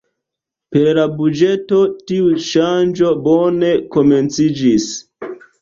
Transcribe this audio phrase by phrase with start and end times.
[0.75, 4.93] Per la buĝeto, tiu ŝanĝo bone komenciĝis.